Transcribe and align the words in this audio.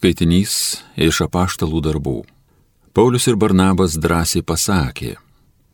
Skaitinys 0.00 0.80
iš 0.96 1.18
apaštalų 1.26 1.82
darbų. 1.84 2.22
Paulius 2.96 3.26
ir 3.28 3.34
Barnabas 3.36 3.98
drąsiai 4.00 4.40
pasakė, 4.40 5.18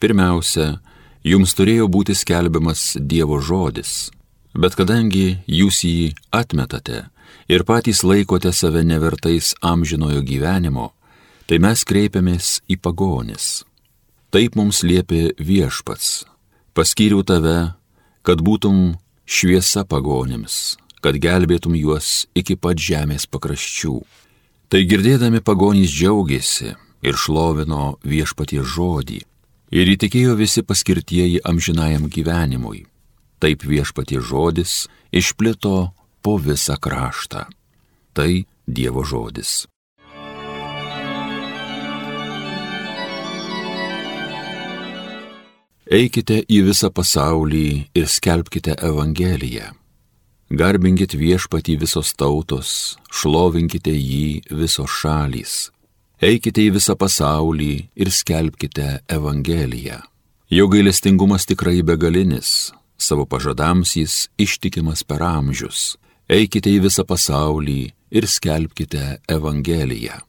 pirmiausia, 0.03 0.80
jums 1.22 1.54
turėjo 1.54 1.87
būti 1.87 2.17
skelbiamas 2.19 2.97
Dievo 2.99 3.39
žodis, 3.39 4.11
bet 4.51 4.75
kadangi 4.75 5.39
jūs 5.47 5.79
jį 5.87 6.09
atmetate 6.35 7.04
ir 7.47 7.62
patys 7.62 8.03
laikote 8.03 8.51
save 8.51 8.83
nevertais 8.83 9.52
amžinojo 9.62 10.25
gyvenimo, 10.27 10.88
tai 11.46 11.61
mes 11.62 11.86
kreipiamės 11.86 12.64
į 12.66 12.80
pagonis. 12.82 13.62
Taip 14.34 14.58
mums 14.58 14.82
liepė 14.82 15.36
viešpats, 15.38 16.27
paskyriau 16.74 17.22
tave, 17.22 17.77
kad 18.27 18.43
būtum 18.43 18.98
šviesa 19.22 19.86
pagonims, 19.86 20.74
kad 21.07 21.20
gelbėtum 21.23 21.77
juos 21.79 22.27
iki 22.34 22.57
pat 22.59 22.80
žemės 22.82 23.29
pakraščių. 23.30 24.00
Tai 24.66 24.80
girdėdami 24.90 25.39
pagonys 25.39 25.93
džiaugiasi 25.94 26.72
ir 27.07 27.14
šlovino 27.14 28.00
viešpatie 28.03 28.64
žodį 28.67 29.21
ir 29.79 29.93
įtikėjo 29.93 30.34
visi 30.34 30.64
paskirtieji 30.67 31.45
amžinajam 31.46 32.11
gyvenimui. 32.11 32.89
Taip 33.39 33.62
viešpatie 33.62 34.19
žodis 34.19 34.89
išplito 35.14 35.92
po 36.27 36.36
visą 36.42 36.75
kraštą. 36.75 37.47
Tai 38.11 38.42
Dievo 38.67 39.06
žodis. 39.06 39.62
Eikite 45.86 46.42
į 46.50 46.64
visą 46.67 46.91
pasaulį 46.91 47.67
ir 47.95 48.11
skelbkite 48.11 48.81
Evangeliją. 48.83 49.77
Garbinkit 50.47 51.17
viešpatį 51.19 51.75
visos 51.81 52.12
tautos, 52.14 52.98
šlovinkite 53.11 53.91
jį 53.91 54.47
visos 54.55 54.92
šalys. 55.03 55.55
Eikite 56.23 56.62
į 56.62 56.77
visą 56.78 56.95
pasaulį 56.95 57.89
ir 57.98 58.11
skelbkite 58.15 59.01
Evangeliją. 59.11 59.98
Jo 60.47 60.69
gailestingumas 60.70 61.48
tikrai 61.51 61.83
begalinis, 61.83 62.70
savo 62.97 63.27
pažadams 63.27 63.97
jis 63.98 64.29
ištikimas 64.39 65.03
per 65.03 65.27
amžius. 65.27 65.97
Eikite 66.31 66.70
į 66.70 66.85
visą 66.87 67.03
pasaulį 67.03 67.91
ir 68.15 68.31
skelbkite 68.31 69.19
Evangeliją. 69.27 70.23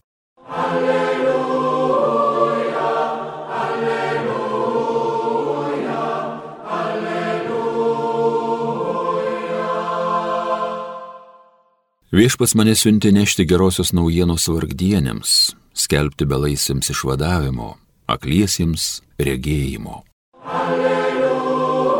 Viešpas 12.11 12.55
mane 12.55 12.72
siunti 12.75 13.11
nešti 13.11 13.44
gerosios 13.44 13.89
naujienos 13.91 14.45
vargdienėms, 14.47 15.31
skelbti 15.75 16.23
belaisiems 16.23 16.88
išvadavimo, 16.94 17.75
akliesiems 18.08 19.03
regėjimo. 19.19 20.08
Alleluja, 20.47 22.00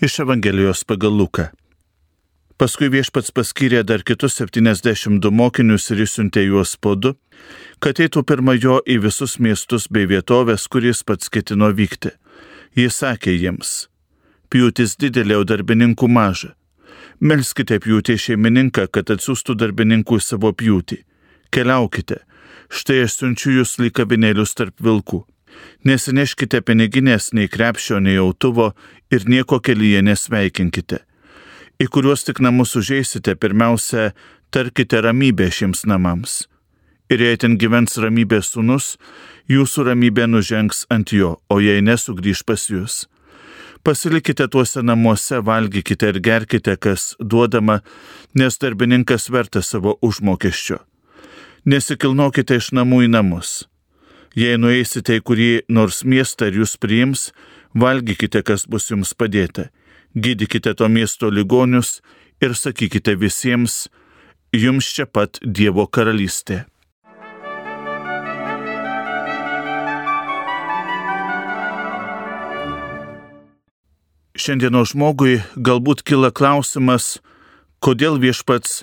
Iš 0.00 0.24
Evangelijos 0.24 0.88
pagal 0.88 1.12
Luką. 1.20 1.52
Paskui 2.62 2.92
viešpats 2.94 3.32
paskyrė 3.34 3.80
dar 3.82 4.04
kitus 4.06 4.36
72 4.38 5.32
mokinius 5.34 5.88
ir 5.90 6.04
išsiuntė 6.04 6.44
juos 6.44 6.76
po 6.78 6.92
du, 6.94 7.10
kad 7.82 7.98
eitų 8.04 8.22
pirma 8.22 8.54
jo 8.54 8.76
į 8.86 9.00
visus 9.02 9.34
miestus 9.42 9.88
bei 9.90 10.06
vietovės, 10.06 10.68
kuris 10.70 11.00
pats 11.02 11.32
ketino 11.34 11.72
vykti. 11.74 12.14
Jis 12.78 13.00
sakė 13.02 13.34
jiems, 13.34 13.72
pjūtis 14.46 14.94
didelė, 14.94 15.40
o 15.42 15.48
darbininkų 15.50 16.06
maža. 16.06 16.54
Melskite 17.18 17.82
pjūtį 17.82 18.18
šeimininką, 18.28 18.86
kad 18.94 19.10
atsiųstų 19.10 19.58
darbininkų 19.58 20.22
į 20.22 20.26
savo 20.30 20.54
pjūtį. 20.54 21.02
Keliaukite, 21.50 22.22
štai 22.70 23.02
aš 23.08 23.18
siunčiu 23.24 23.58
jūs 23.58 23.78
lyg 23.82 23.98
kabinėlius 23.98 24.54
tarp 24.54 24.78
vilkų. 24.78 25.24
Nesineškite 25.82 26.62
piniginės 26.62 27.32
nei 27.34 27.50
krepšio, 27.50 27.98
nei 27.98 28.20
autuvo 28.22 28.76
ir 29.10 29.26
nieko 29.26 29.58
kelyje 29.58 30.06
nesveikinkite 30.06 31.08
į 31.80 31.88
kuriuos 31.92 32.24
tik 32.26 32.40
namus 32.42 32.74
užeisite, 32.78 33.34
pirmiausia, 33.36 34.12
tarkite 34.52 35.00
ramybę 35.02 35.48
šiems 35.50 35.86
namams. 35.88 36.46
Ir 37.12 37.20
jei 37.20 37.38
ten 37.40 37.58
gyvens 37.60 37.98
ramybės 38.00 38.52
sunus, 38.54 38.96
jūsų 39.50 39.88
ramybė 39.90 40.28
nužengs 40.30 40.86
ant 40.92 41.12
jo, 41.12 41.36
o 41.48 41.60
jei 41.60 41.82
nesugrįž 41.84 42.44
pas 42.48 42.68
jūs. 42.70 43.02
Pasilikite 43.82 44.46
tuose 44.48 44.84
namuose, 44.86 45.40
valgykite 45.42 46.12
ir 46.12 46.20
gerkite, 46.22 46.76
kas 46.78 47.16
duodama, 47.18 47.80
nes 48.38 48.56
darbininkas 48.62 49.26
verta 49.34 49.62
savo 49.62 49.96
užmokesčio. 50.06 50.78
Nesikilnokite 51.66 52.60
iš 52.60 52.70
namų 52.78 53.04
į 53.08 53.12
namus. 53.16 53.66
Jei 54.38 54.56
nueisite 54.56 55.18
į 55.18 55.24
kurį 55.26 55.50
nors 55.68 56.04
miestą 56.08 56.48
ir 56.48 56.62
jūs 56.62 56.78
priims, 56.80 57.32
valgykite, 57.74 58.40
kas 58.46 58.64
bus 58.70 58.88
jums 58.90 59.12
padėta 59.18 59.68
gydykite 60.14 60.74
to 60.74 60.88
miesto 60.88 61.30
ligonius 61.30 62.00
ir 62.42 62.54
sakykite 62.54 63.14
visiems, 63.16 63.88
jums 64.52 64.88
čia 64.94 65.06
pat 65.06 65.38
Dievo 65.42 65.86
karalystė. 65.86 66.64
Šiandieno 74.32 74.82
žmogui 74.88 75.42
galbūt 75.54 76.02
kyla 76.08 76.32
klausimas, 76.34 77.20
kodėl 77.84 78.16
viešpats 78.18 78.82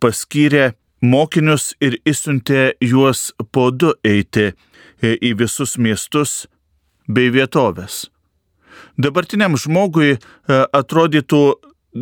paskyrė 0.00 0.72
mokinius 1.04 1.74
ir 1.84 1.98
įsiuntė 2.08 2.72
juos 2.80 3.28
po 3.52 3.68
du 3.70 3.92
eiti 4.02 4.50
į 5.04 5.36
visus 5.38 5.76
miestus 5.78 6.46
bei 7.06 7.30
vietovės 7.30 8.06
dabartiniam 8.96 9.56
žmogui 9.58 10.16
e, 10.16 10.18
atrodytų 10.72 11.42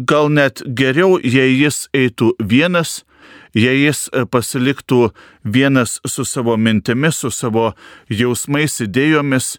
gal 0.08 0.30
net 0.32 0.62
geriau, 0.66 1.18
jei 1.22 1.54
jis 1.54 1.86
eitų 1.94 2.32
vienas, 2.42 3.02
jei 3.54 3.84
jis 3.84 4.08
e, 4.10 4.24
pasiliktų 4.26 5.12
vienas 5.44 6.00
su 6.06 6.26
savo 6.28 6.56
mintimis, 6.56 7.22
su 7.22 7.30
savo 7.30 7.72
jausmais, 8.10 8.80
idėjomis, 8.84 9.56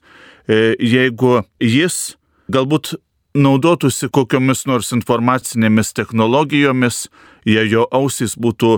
e, 0.47 0.75
jeigu 0.79 1.41
jis 1.63 2.17
galbūt 2.51 2.95
naudotųsi 3.35 4.07
kokiomis 4.15 4.63
nors 4.69 4.93
informacinėmis 4.95 5.91
technologijomis, 5.95 7.07
jei 7.43 7.67
jo 7.67 7.83
ausys 7.91 8.37
būtų 8.39 8.77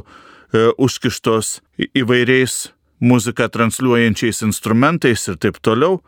užkištos 0.79 1.57
įvairiais 1.99 2.53
muziką 2.99 3.49
transliuojančiais 3.49 4.41
instrumentais 4.41 5.27
ir 5.27 5.37
taip 5.37 5.59
toliau. 5.61 6.01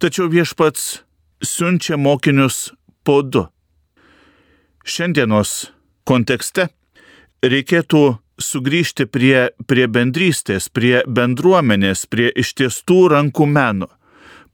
Tačiau 0.00 0.28
viešpats 0.32 1.02
siunčia 1.42 1.96
mokinius 1.96 2.70
po 3.04 3.20
du. 3.22 3.46
Šiandienos 4.84 5.70
kontekste 6.08 6.68
reikėtų 7.44 8.02
sugrįžti 8.40 9.06
prie, 9.06 9.50
prie 9.68 9.86
bendrystės, 9.88 10.68
prie 10.72 11.00
bendruomenės, 11.06 12.06
prie 12.10 12.30
ištiestų 12.32 13.00
rankų 13.14 13.46
meno, 13.46 13.90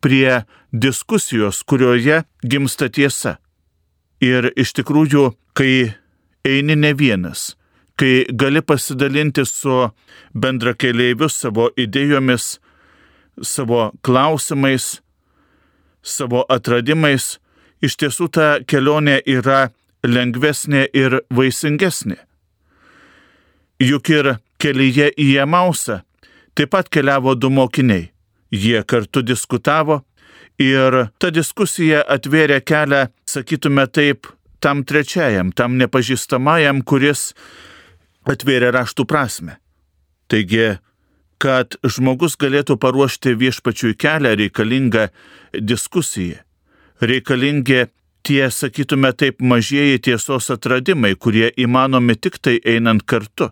prie 0.02 0.42
diskusijos, 0.72 1.62
kurioje 1.62 2.24
gimsta 2.42 2.90
tiesa. 2.90 3.38
Ir 4.22 4.50
iš 4.56 4.72
tikrųjų, 4.78 5.30
kai 5.56 5.94
eini 6.46 6.76
ne 6.76 6.92
vienas, 6.96 7.54
kai 7.96 8.26
gali 8.28 8.62
pasidalinti 8.62 9.44
su 9.46 9.88
bendrakeleiviu 10.34 11.28
savo 11.32 11.68
idėjomis, 11.76 12.56
savo 13.42 13.90
klausimais, 14.02 15.00
savo 16.06 16.44
atradimais, 16.48 17.36
iš 17.82 17.98
tiesų 18.00 18.30
ta 18.32 18.48
kelionė 18.62 19.18
yra 19.26 19.70
lengvesnė 20.06 20.86
ir 20.94 21.20
vaisingesnė. 21.34 22.18
Juk 23.82 24.10
ir 24.14 24.36
kelyje 24.62 25.10
į 25.20 25.32
Emausą 25.42 26.00
taip 26.56 26.72
pat 26.72 26.88
keliavo 26.88 27.34
du 27.36 27.50
mokiniai. 27.52 28.08
Jie 28.50 28.80
kartu 28.88 29.20
diskutavo 29.26 30.00
ir 30.62 31.08
ta 31.20 31.30
diskusija 31.34 32.04
atvėrė 32.14 32.62
kelią, 32.64 33.08
sakytume 33.28 33.84
taip, 33.92 34.30
tam 34.60 34.84
trečiajam, 34.88 35.52
tam 35.52 35.76
nepažįstamajam, 35.80 36.80
kuris 36.82 37.34
atvėrė 38.26 38.72
raštų 38.74 39.04
prasme. 39.04 39.58
Taigi 40.30 40.78
kad 41.42 41.76
žmogus 41.84 42.36
galėtų 42.40 42.78
paruošti 42.80 43.34
viešpačiui 43.36 43.96
kelią 44.00 44.34
reikalinga 44.40 45.08
diskusija, 45.52 46.42
reikalingi 47.00 47.86
tie, 48.26 48.42
sakytume 48.50 49.12
taip, 49.12 49.40
mažieji 49.40 50.00
tiesos 50.08 50.50
atradimai, 50.50 51.14
kurie 51.14 51.50
įmanomi 51.56 52.16
tik 52.18 52.40
tai 52.42 52.56
einant 52.64 53.04
kartu, 53.06 53.50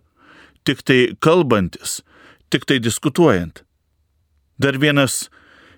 tik 0.64 0.82
tai 0.82 0.98
kalbantis, 1.20 2.00
tik 2.50 2.66
tai 2.66 2.80
diskutuojant. 2.82 3.62
Dar 4.58 4.78
vienas 4.78 5.28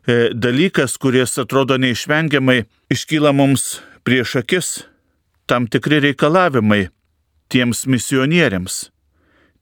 e, 0.07 0.31
dalykas, 0.33 0.97
kuris 1.01 1.37
atrodo 1.43 1.77
neišvengiamai 1.81 2.63
iškyla 2.93 3.33
mums 3.37 3.81
prieš 4.07 4.39
akis, 4.43 4.69
tam 5.47 5.67
tikri 5.67 6.01
reikalavimai 6.05 6.87
tiems 7.53 7.85
misionieriams, 7.91 8.87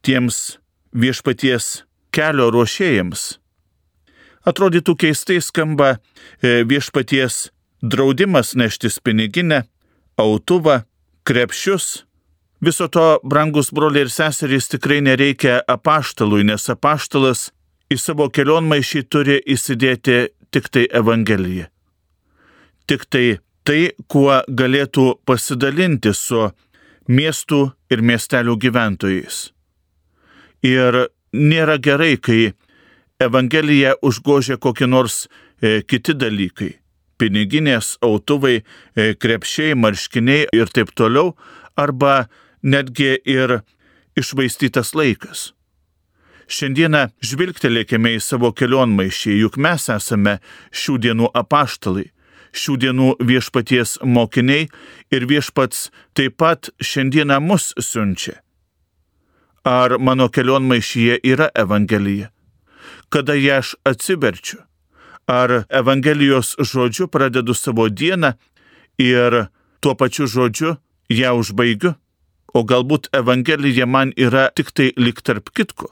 tiems 0.04 0.58
viešpaties 0.94 1.84
kelio 2.14 2.50
ruošėjams. 2.54 3.24
Atrodytų 4.48 4.94
keistai 5.00 5.40
skamba 5.42 5.94
e, 5.96 6.62
viešpaties 6.68 7.48
draudimas 7.82 8.54
neštis 8.54 9.00
piniginę, 9.04 9.64
autuvą, 10.20 10.82
krepšius. 11.24 12.04
Viso 12.64 12.88
to, 12.88 13.06
brangus 13.24 13.72
broliai 13.74 14.06
ir 14.06 14.12
seserys, 14.12 14.68
tikrai 14.72 15.00
nereikia 15.04 15.58
apaštalui, 15.68 16.44
nes 16.48 16.68
apaštalas 16.72 17.48
į 17.92 17.98
savo 18.00 18.28
kelionmaišį 18.32 19.02
turi 19.12 19.40
įsidėti 19.56 20.20
tik 20.54 20.70
tai 20.72 20.84
Evangeliją. 20.92 21.66
Tik 22.88 23.08
tai 23.08 23.26
tai, 23.64 23.80
kuo 24.12 24.42
galėtų 24.48 25.06
pasidalinti 25.26 26.12
su 26.16 26.50
miestų 27.08 27.60
ir 27.92 28.04
miestelių 28.04 28.56
gyventojais. 28.60 29.40
Ir 30.64 31.06
nėra 31.34 31.78
gerai, 31.82 32.16
kai 32.16 32.54
Evangelija 33.22 33.94
užgožia 34.02 34.56
kokie 34.58 34.86
nors 34.86 35.26
e, 35.26 35.82
kiti 35.82 36.14
dalykai- 36.14 36.78
piniginės, 37.18 37.96
autuvai, 38.02 38.62
e, 38.96 39.14
krepšiai, 39.14 39.74
marškiniai 39.74 40.48
ir 40.52 40.66
taip 40.66 40.94
toliau, 40.94 41.34
arba 41.76 42.28
netgi 42.62 43.18
ir 43.24 43.62
išvaistytas 44.16 44.94
laikas. 44.94 45.52
Šiandieną 46.46 47.08
žvilgtelėkime 47.24 48.14
į 48.16 48.20
savo 48.20 48.52
kelionmaišį, 48.52 49.38
juk 49.40 49.56
mes 49.56 49.88
esame 49.88 50.38
šių 50.70 50.98
dienų 51.06 51.30
apaštalai, 51.34 52.10
šių 52.52 52.76
dienų 52.82 53.08
viešpaties 53.24 53.98
mokiniai 54.04 54.68
ir 55.10 55.26
viešpats 55.26 55.88
taip 56.14 56.36
pat 56.36 56.70
šiandieną 56.80 57.40
mus 57.40 57.72
siunčia. 57.80 58.43
Ar 59.64 59.98
mano 59.98 60.28
kelionmaišyje 60.28 61.18
yra 61.24 61.48
Evangelija? 61.54 62.28
Kada 63.08 63.34
ją 63.34 63.58
aš 63.58 63.74
atsiverčiu? 63.84 64.58
Ar 65.26 65.64
Evangelijos 65.68 66.56
žodžiu 66.60 67.08
pradedu 67.08 67.54
savo 67.54 67.88
dieną 67.88 68.32
ir 68.98 69.46
tuo 69.80 69.94
pačiu 69.94 70.26
žodžiu 70.26 70.76
ją 71.08 71.32
užbaigiu? 71.40 71.94
O 72.54 72.62
galbūt 72.62 73.08
Evangelija 73.16 73.86
man 73.86 74.12
yra 74.16 74.50
tik 74.54 74.70
tai 74.70 74.92
lik 74.96 75.22
tarp 75.24 75.48
kitko? 75.48 75.88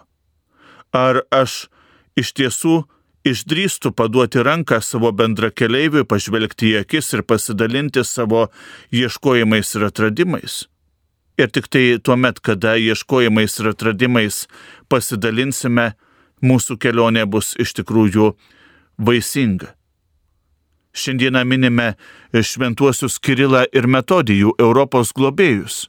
Ar 0.92 1.24
aš 1.32 1.72
iš 2.16 2.32
tiesų 2.36 2.84
išdrįstų 3.24 3.94
paduoti 3.96 4.42
ranką 4.44 4.82
savo 4.84 5.12
bendrakeleiviui, 5.16 6.04
pažvelgti 6.04 6.74
į 6.74 6.82
akis 6.82 7.12
ir 7.16 7.24
pasidalinti 7.24 8.04
savo 8.04 8.50
ieškojimais 8.92 9.74
ir 9.78 9.88
atradimais. 9.88 10.66
Ir 11.42 11.50
tik 11.50 11.66
tai 11.66 11.98
tuo 11.98 12.14
met, 12.14 12.38
kada 12.38 12.76
ieškojimais 12.78 13.56
ir 13.58 13.72
atradimais 13.72 14.44
pasidalinsime, 14.92 15.88
mūsų 16.38 16.76
kelionė 16.78 17.24
bus 17.26 17.56
iš 17.58 17.72
tikrųjų 17.80 18.28
vaisinga. 19.02 19.72
Šiandieną 20.94 21.42
minime 21.48 21.94
šventuosius 22.30 23.16
Kirilą 23.18 23.64
ir 23.74 23.88
Metodijų 23.90 24.52
Europos 24.60 25.10
globėjus. 25.16 25.88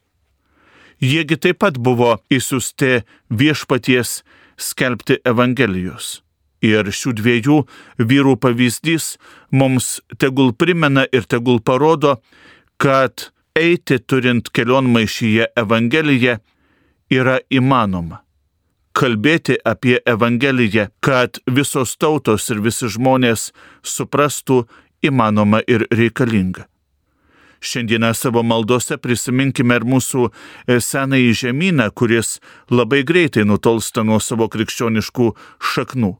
Jiegi 1.03 1.37
taip 1.37 1.59
pat 1.61 1.77
buvo 1.77 2.15
įsiusti 2.33 3.03
viešpaties 3.29 4.21
skelbti 4.57 5.19
Evangelijos. 5.27 6.23
Ir 6.63 6.87
šių 6.87 7.13
dviejų 7.19 7.59
vyrų 7.99 8.37
pavyzdys 8.39 9.17
mums 9.51 9.99
tegul 10.17 10.53
primena 10.55 11.03
ir 11.11 11.27
tegul 11.29 11.59
parodo, 11.59 12.21
kad 12.79 13.29
eiti 13.55 13.99
turint 13.99 14.49
kelionmaišyje 14.49 15.45
Evangeliją 15.57 16.37
yra 17.13 17.37
įmanoma. 17.53 18.23
Kalbėti 18.93 19.57
apie 19.65 19.99
Evangeliją, 20.09 20.87
kad 21.01 21.39
visos 21.49 21.95
tautos 21.97 22.49
ir 22.53 22.61
visi 22.65 22.89
žmonės 22.89 23.51
suprastų 23.81 24.63
įmanoma 25.05 25.61
ir 25.67 25.85
reikalinga. 25.91 26.65
Šiandieną 27.63 28.11
savo 28.17 28.43
maldose 28.43 28.97
prisiminkime 28.97 29.77
ir 29.79 29.85
mūsų 29.87 30.25
e, 30.27 30.81
senąjį 30.81 31.31
žemyną, 31.45 31.87
kuris 31.95 32.39
labai 32.69 33.03
greitai 33.07 33.45
nutolsta 33.47 34.03
nuo 34.03 34.19
savo 34.19 34.49
krikščioniškų 34.51 35.29
šaknų, 35.73 36.11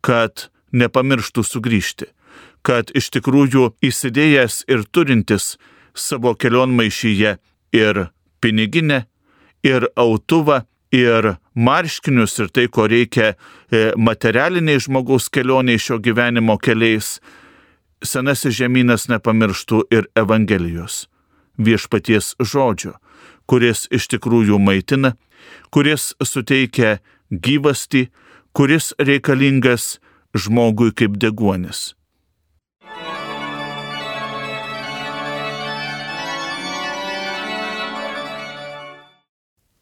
kad 0.00 0.46
nepamirštų 0.72 1.42
sugrįžti, 1.42 2.12
kad 2.62 2.92
iš 2.94 3.10
tikrųjų 3.16 3.72
įsidėjęs 3.82 4.62
ir 4.70 4.86
turintis 4.86 5.56
savo 5.94 6.34
kelionmaišyje 6.34 7.36
ir 7.72 8.06
piniginę, 8.40 9.04
ir 9.62 9.86
autuvą, 9.96 10.62
ir 10.92 11.36
marškinius, 11.54 12.38
ir 12.40 12.48
tai, 12.48 12.66
ko 12.68 12.86
reikia 12.90 13.34
e, 13.34 13.92
materialiniai 13.96 14.80
žmogaus 14.80 15.28
kelioniai 15.32 15.78
šio 15.78 16.00
gyvenimo 16.02 16.56
keliais, 16.58 17.18
senasis 18.02 18.56
žemynas 18.56 19.08
nepamirštų 19.12 19.84
ir 19.92 20.08
Evangelijos, 20.18 21.06
viešpaties 21.58 22.34
žodžio, 22.40 22.96
kuris 23.46 23.86
iš 23.92 24.08
tikrųjų 24.14 24.58
maitina, 24.58 25.14
kuris 25.70 26.14
suteikia 26.24 26.98
gyvasti, 27.30 28.08
kuris 28.56 28.92
reikalingas 28.98 29.98
žmogui 30.34 30.94
kaip 30.96 31.18
deguonis. 31.20 31.94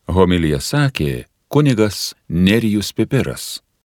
Homilija 0.08 0.56
sakė 0.64 1.26
kunigas 1.52 2.14
Nerijus 2.28 2.94
Pipiras. 2.96 3.58